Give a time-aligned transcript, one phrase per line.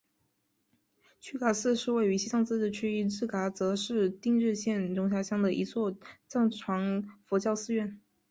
[1.19, 5.95] 曲嘎寺是位于西藏自治区日喀则市定日县绒辖乡的一座
[6.27, 8.01] 藏传佛教寺院。